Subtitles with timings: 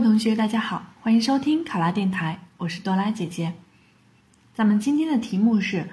[0.00, 3.52] 位同学，大家好，欢迎收听卡拉电台，我是多拉姐姐。
[4.54, 5.90] 咱们今天的题目是：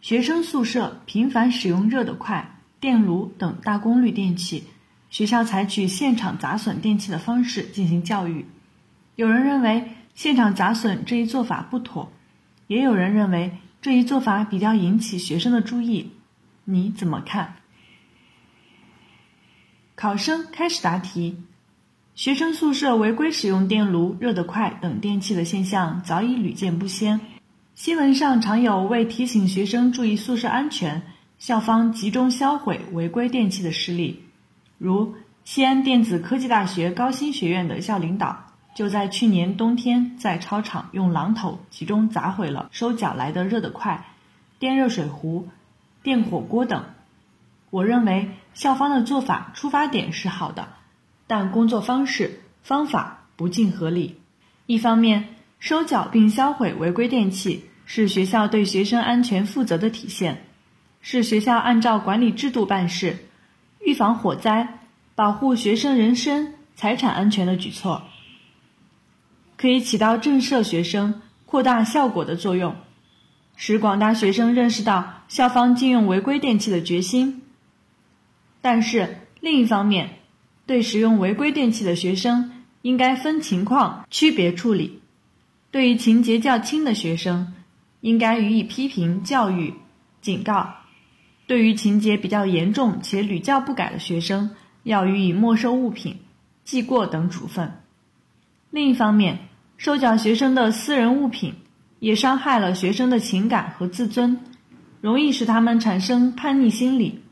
[0.00, 4.68] 学生宿舍频繁使用热得快、电炉等大功率电器，
[5.10, 8.46] 学校采取现场砸损电器的方式进行教育。
[9.16, 12.12] 有人认为现场砸损这一做法不妥，
[12.68, 16.12] 也有人认为这一做法比较引起学生的注意。
[16.62, 17.56] 你怎么看？
[19.96, 21.42] 考生开始答题。
[22.14, 27.20] 学生宿舍违规使用电炉、热得快等电器的现象早已屡见不鲜。
[27.74, 31.02] 新闻上常有为提醒学生注意宿舍安全，
[31.38, 34.22] 校方集中销毁违规电器的事例。
[34.76, 44.04] 如西安电子科技大学高新学院的校领导，就在去年冬天在操场用榔头集中砸毁了收缴来的热得快、
[44.58, 45.48] 电热水壶、
[46.02, 46.84] 电火锅等。
[47.70, 50.68] 我认为校方的做法出发点是好的。
[51.30, 54.16] 但工作方式方法不尽合理。
[54.66, 60.44] 一方面，收缴并销毁违规电器是学校对学生安全负责的体现，
[61.02, 63.16] 是学校按照管理制度办事、
[63.78, 64.80] 预防火灾、
[65.14, 68.02] 保护学生人身财产安全的举措，
[69.56, 72.74] 可以起到震慑学生、扩大效果的作用，
[73.54, 77.42] 使广大学生认识到校方禁用违规电器的决心。
[78.60, 80.16] 但是另一方面，
[80.70, 85.00] 对使用违规电器的学生，应该分情况区别处理。
[85.72, 87.54] 对于情节较轻的学生，
[88.02, 89.74] 应该予以批评教育、
[90.20, 90.86] 警告；
[91.48, 94.50] 对于情节比较严重且屡教不改的学生，
[94.84, 96.20] 要予以没收物品、
[96.62, 97.72] 记过等处分。
[98.70, 99.40] 另一方面，
[99.76, 101.54] 收缴学生的私人物品，
[101.98, 104.38] 也伤害了学生的情感和自尊，
[105.00, 107.24] 容易使他们产生叛逆心理，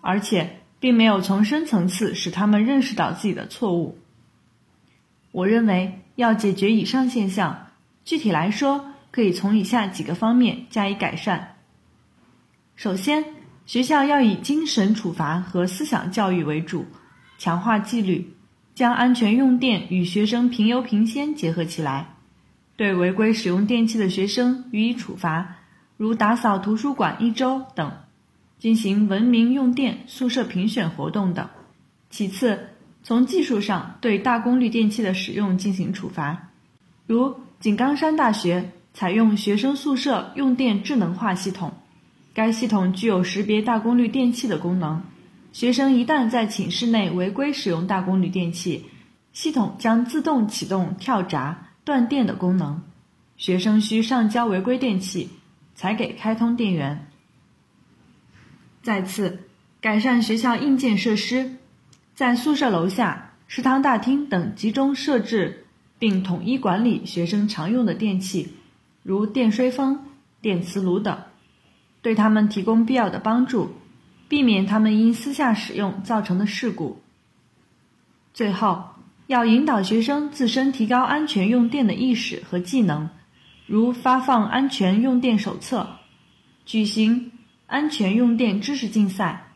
[0.00, 0.60] 而且。
[0.84, 3.96] 并没有从深层次使他们认识到自己的错误。
[5.32, 7.68] 我认为要解决以上现象，
[8.04, 11.54] 具体来说，可以从以下几个方面加以改善。
[12.76, 13.24] 首先，
[13.64, 16.84] 学校要以精神处罚和思想教育为主，
[17.38, 18.34] 强化纪律，
[18.74, 22.16] 将安全用电与学生评优评先结合起来，
[22.76, 25.56] 对违规使用电器的学生予以处罚，
[25.96, 28.03] 如打扫图书馆一周等。
[28.64, 31.50] 进行文明用电宿舍评选活动等。
[32.08, 32.70] 其次，
[33.02, 36.48] 从技术上对大功率电器的使用进行处罚，
[37.06, 41.74] 如井冈山大学采用学生宿舍用电智能化系统，
[42.32, 45.02] 该系统具有识别大功率电器的功能。
[45.52, 48.86] 学生一旦在寝室内违规使用大功率电器，
[49.34, 52.80] 系统将自动启动跳闸断电的功能，
[53.36, 55.28] 学生需上交违规电器，
[55.74, 57.08] 才给开通电源。
[58.84, 59.38] 再次
[59.80, 61.56] 改善学校硬件设施，
[62.14, 65.64] 在宿舍楼下、食堂大厅等集中设置
[65.98, 68.52] 并统一管理学生常用的电器，
[69.02, 70.04] 如电吹风、
[70.42, 71.18] 电磁炉等，
[72.02, 73.72] 对他们提供必要的帮助，
[74.28, 77.00] 避免他们因私下使用造成的事故。
[78.34, 78.84] 最后，
[79.28, 83.08] 要引导学生自身提高安全用电的意识和技能，
[83.66, 85.88] 如发放安全用电手册，
[86.66, 87.30] 举行。
[87.66, 89.52] 安全用电知识竞赛，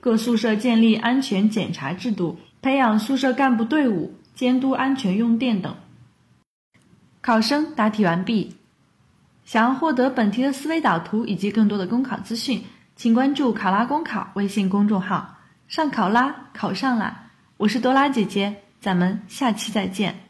[0.00, 5.74] 各宿舍建立安全检查制度，培养宿舍干部队伍，监督安全用电等。
[7.20, 8.56] 考生答题完毕。
[9.44, 12.62] 想要获得本题的思维导图以及更多的公考资讯，
[12.94, 15.36] 请关注“考拉公考”微信公众号。
[15.66, 17.30] 上考拉，考上啦！
[17.56, 20.28] 我是多拉姐姐，咱们下期再见。